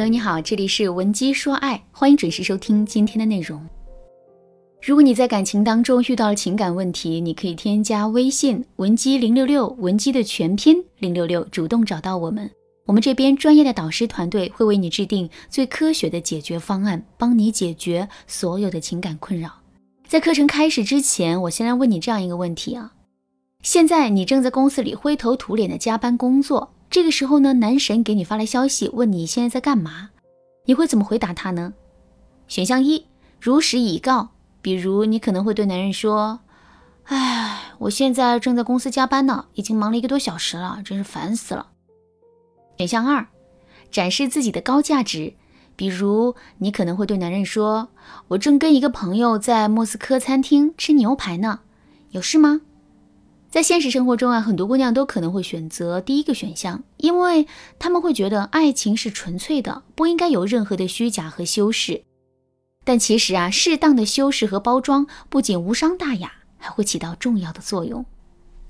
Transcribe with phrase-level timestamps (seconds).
[0.00, 3.62] 朋友你好，这里是文姬说爱，欢迎准时收听今天的内容。
[4.80, 12.50] 如果你在感情当中遇到了情感问题，你可以添加微信文姬零六六，文姬的全拼零六六，主动找到我们，
[12.86, 19.50] 我们这边专业的导师团队会为你制定最科学的解决方案，帮你解决所有的情感困扰。
[20.08, 22.94] 在课程开始之前，我先来问你这样一个问题啊：
[23.62, 30.10] 现在你正在公司里灰头土脸的加班工作，这个时候呢，男神给你发来消息，问你现在在干嘛，
[30.64, 31.72] 你会怎么回答他呢？
[32.48, 33.06] 选项一，
[33.40, 34.30] 如实以告。
[34.60, 36.40] 比如，你可能会对男人说
[37.06, 41.68] ：“哎，我现在正在公司加班呢，已经忙了一个多小时了，真是烦死了。”
[42.76, 43.26] 选项二，
[43.90, 45.34] 展示自己的高价值。
[45.76, 47.88] 比如，你可能会对男人说
[48.28, 51.60] ：“我正跟一个朋友在莫斯科餐厅吃牛排呢，
[52.10, 52.60] 有事吗？”
[53.60, 57.46] 在现实生活中啊，很多姑娘都可能会选择第一个选项，因为
[57.78, 62.02] 她们会觉得爱情是纯粹的，不应该有任何的虚假和修饰。
[62.86, 68.02] 但其实啊，适当的修饰和包装不仅无伤大雅，还会起到重要的作用。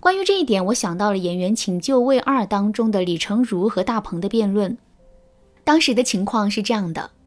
[0.00, 4.76] 关于这一点，我想到了《演员请就位二》当中的李成儒和大鹏的辩论。
[5.62, 7.02] 当时的情况是这样的：《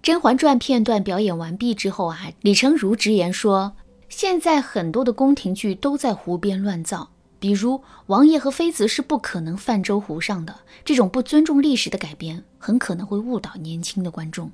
[0.00, 3.72] 甄嬛传》片段表演完毕之后啊，李成儒直言说，
[4.10, 7.08] 现在很多的宫廷剧都在胡编乱造，
[7.38, 14.50] 比如王爷和妃子是不可能泛舟湖上的，这种不尊重历史的改编，很可能会误导年轻的观众。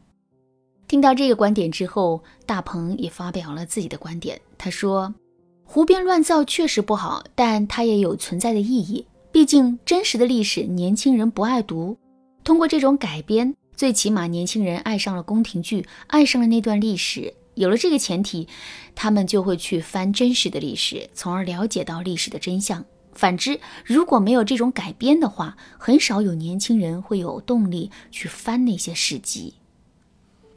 [0.86, 4.40] 听到这个观点之后，大鹏也发表了自己的观点。
[4.56, 5.12] 他说
[5.64, 9.04] ：“胡编乱造确实不好，但它也有存在的意义。
[9.32, 11.96] 毕竟真实的历史，年轻人不爱读。
[12.44, 17.34] 通过这种改编，最起码年轻人爱上了宫廷剧，爱上了那段历史。
[17.56, 18.46] 有了这个前提，
[18.94, 22.84] 他们就会去翻真实的历史，从而了解到历史的真相。
[23.12, 29.54] 反之，如果没有这种改编的话，很少有年轻人会有动力去翻那些史籍。”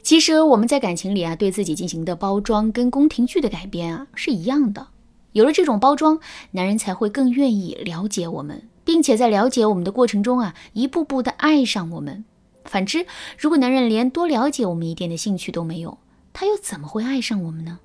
[0.02, 4.88] 其实我们在感情里啊，对自己进行的包装跟宫廷剧的改编啊是一样的。
[5.32, 6.20] 有了这种包装，
[6.52, 12.24] 男人才会更愿意了解我们，并且在了解我们的过程中啊，一步步的爱上我们。
[12.64, 13.06] 反之，
[13.38, 15.96] 如果男人连多了解我们一点的兴趣都没有，
[16.32, 17.80] 他又怎么会爱上我们呢？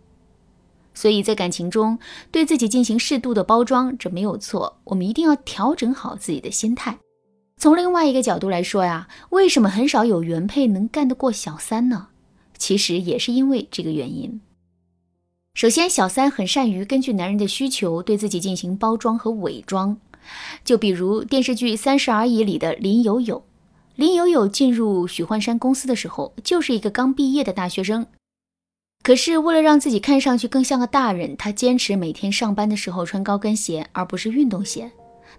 [0.93, 1.99] 所以在感情中，
[2.31, 4.77] 对自己进行适度的包装，这没有错。
[4.85, 6.99] 我们一定要调整好自己的心态。
[7.57, 12.07] 从另外一个角度来说呀，为什么很少有原配能干得过小三呢？
[12.57, 14.39] 其实也是因为这个原因。
[15.53, 19.97] 首先，小三很善于根据男人的需求对自己进行包装和伪装。
[20.63, 23.43] 就比如电视剧《三十而已》里的林有有，
[23.95, 28.07] 林有有进入许幻山公司的时候，就是一个刚毕业的大学生。
[29.05, 34.91] 可是为了让自己看上去更像个大人，他坚持每天上班的时候穿高跟鞋，而不是运动鞋。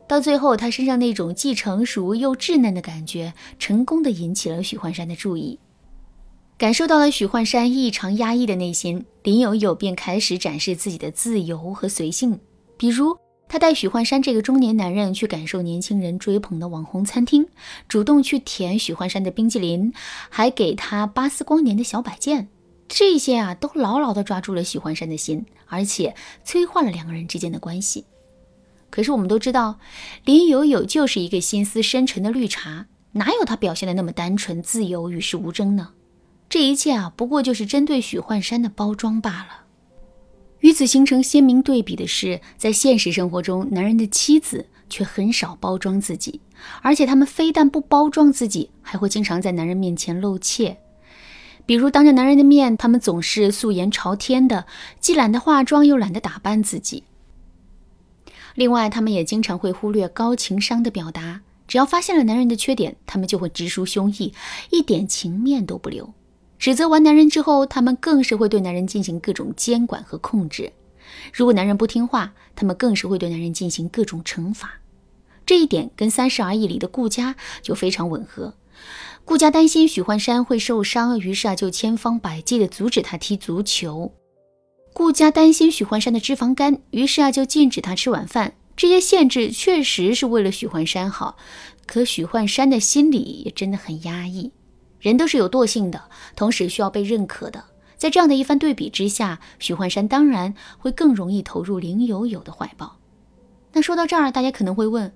[0.07, 5.59] 到最后，他身上那种既成熟又稚嫩的感觉，成功的引起了许幻山的注意。
[6.57, 12.39] 感受到了许幻山异常压抑的内心，林有有便开始展示自己的自由和随性。
[12.77, 17.45] 比如，他带许幻山这个中年男人去感受年轻人追捧的网红餐厅，
[17.89, 19.93] 主动去舔许幻山的冰激凌，
[20.31, 22.47] 还给他巴斯光年的小摆件。
[22.89, 26.15] 这些啊，都牢牢地抓住了许幻山的心，而且
[26.45, 28.05] 催化了两个人之间的关系。
[28.89, 29.79] 可是我们都知道，
[30.25, 35.91] 林有有就是一个心思深沉的绿茶，哪有他表现的那么单纯、自由、与世无争呢？
[36.49, 39.65] 这一切啊，不过就是针对许幻山的包装罢了。
[40.61, 46.41] 与此形成鲜明对比的是，在现实生活中，男人的妻子却很少包装自己，
[46.83, 50.79] 而且他们非但不包装自己，还会经常在男人面前露怯。
[51.67, 54.67] 比如，当着男人的面，他们总是素颜朝天的，
[55.01, 57.03] 既懒得化妆，又懒得打扮自己。
[58.55, 64.33] 另外，他们也经常会忽略高情商的表达，只要发现了男人的缺点，他们就会直抒胸臆，
[64.71, 66.15] 一点情面都不留。
[66.59, 70.73] 指责完男人之后，他们更是会对男人进行各种监管和控制。
[71.33, 74.81] 如果男人不听话，他们更是会对男人进行各种惩罚。
[75.45, 78.55] 这一点跟《三十而已》里的顾家就非常吻合。
[79.27, 84.13] 顾家担心许幻山会受伤，于是啊就千方百计地阻止他踢足球。
[84.95, 88.55] 顾家担心许幻山的脂肪肝，于是啊就禁止他吃晚饭。
[88.77, 91.37] 这些限制确实是为了许幻山好，
[91.87, 94.53] 可许幻山的心里也真的很压抑。
[95.01, 96.05] 人都是有惰性的，
[96.37, 97.65] 同时需要被认可的。
[97.97, 102.97] 在这样的一番对比之下，许幻山当然会更容易投入林有有的怀抱。
[103.73, 105.13] 那说到这儿，大家可能会问，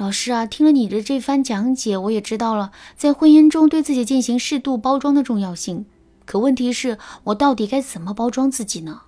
[0.00, 5.84] 老师啊，听了你的这番讲解，我也知道了在婚姻中对自己进行适度包装的重要性。
[6.24, 9.02] 可问题是，我到底该怎么包装自己呢？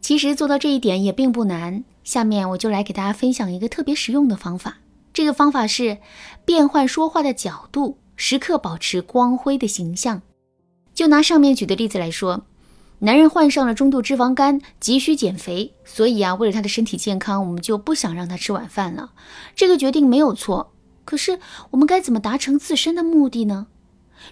[0.00, 4.78] 其实做到这一点也并不难，下面我就来给大家分享一个特别实用的方法。
[5.12, 5.98] 这个方法是
[6.44, 10.22] 变换说话的角度，时刻保持光辉的形象。
[10.92, 12.42] 就拿上面举的例子来说，
[13.00, 19.12] 男人患上了中度脂肪肝，急需减肥，所以啊，为了他的身体健康，我们就不想让他吃晚饭了。
[19.54, 20.72] 这个决定没有错，
[21.04, 21.38] 可是
[21.72, 23.66] 我们该怎么达成自身的目的呢？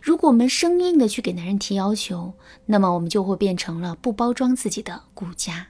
[0.00, 2.32] 如果我们生硬的去给男人提要求，
[2.66, 5.66] 那么我们就会变成了不包装自己的顾家。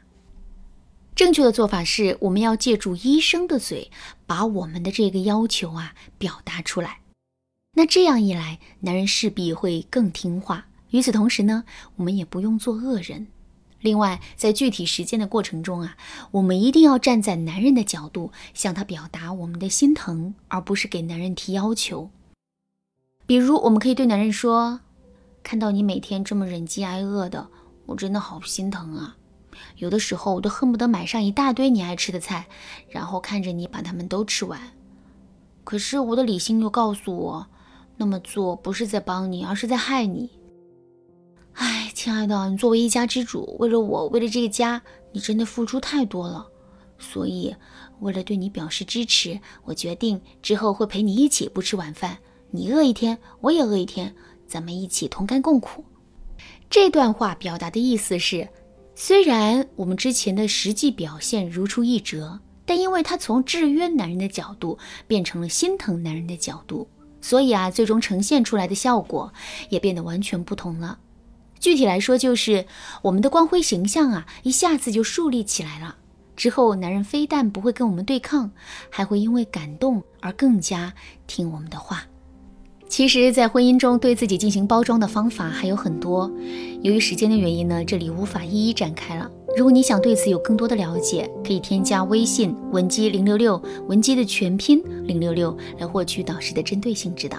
[1.16, 3.90] 正确的做法是，我们要借助医生的嘴，
[4.24, 7.00] 把我们的这个要求啊表达出来。
[7.76, 10.66] 那这样一来，男人势必会更听话。
[10.94, 11.64] 与此同时呢，
[11.96, 13.26] 我们也不用做恶人。
[13.80, 15.96] 另外，在具体实践的过程中啊，
[16.30, 22.10] 我们一定要站在男人的角度，向他表达我们的心疼，而不是给男人提要求。
[23.26, 24.82] 比如，我们可以对男人说
[25.42, 27.48] ：“看到你每天这么忍饥挨饿的，
[27.86, 29.16] 我真的好心疼啊！
[29.78, 32.46] 有的时候，我都恨不得买上一大堆你爱吃的菜，
[32.88, 34.60] 然后看着你把它们都吃完。
[35.64, 37.46] 可是，我的理性又告诉我，
[37.96, 40.30] 那么做不是在帮你，而是在害你。”
[42.04, 46.46] 亲爱的，你作为一家之主，为了我，为了这个家，你真的付出太多了。
[46.98, 47.56] 所以，
[48.00, 52.18] 为了对你表示支持，我决定之后会陪你一起不吃晚饭。
[52.50, 54.14] 你饿一天，我也饿一天，
[54.46, 55.82] 咱们一起同甘共苦。
[56.68, 58.46] 这段话表达的意思是，
[58.94, 66.86] 虽然我们之前的实际表现如出一辙，但因为他从制约男人的角度变成了心疼男人的角度，
[67.22, 69.32] 所以啊，最终呈现出来的效果
[69.70, 70.98] 也变得完全不同了。
[71.64, 72.66] 具体来说，就是
[73.00, 75.96] 我们的光辉形象啊，一下子就树立起来了。
[76.36, 78.50] 之后，男人非但不会跟我们对抗，
[78.90, 80.92] 还会因为感动而更加
[81.26, 82.04] 听我们的话。
[82.86, 86.30] 其实，在婚姻中对自己进行包装的方法还有很多，
[86.82, 89.30] 由于时间的原因呢，这里无法一一展开了。
[89.56, 93.56] 如果你想对此有更多的了解，可以添加微信文姬零六六，
[93.88, 97.38] 文姬的全拼零六六，来获取导师的针对性指导。